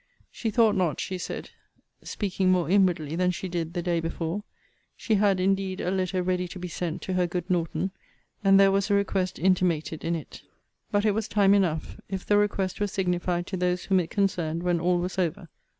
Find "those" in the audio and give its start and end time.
13.57-13.83